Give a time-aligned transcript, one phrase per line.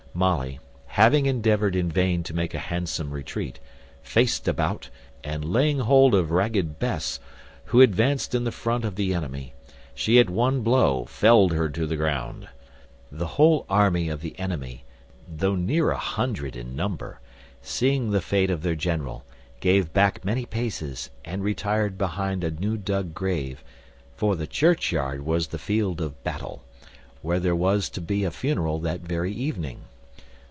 [0.13, 3.59] Molly, having endeavoured in vain to make a handsome retreat,
[4.03, 4.89] faced about;
[5.23, 7.21] and laying hold of ragged Bess,
[7.67, 9.53] who advanced in the front of the enemy,
[9.95, 12.49] she at one blow felled her to the ground.
[13.09, 14.83] The whole army of the enemy
[15.33, 17.21] (though near a hundred in number),
[17.61, 19.23] seeing the fate of their general,
[19.61, 23.63] gave back many paces, and retired behind a new dug grave;
[24.17, 26.65] for the churchyard was the field of battle,
[27.21, 29.83] where there was to be a funeral that very evening.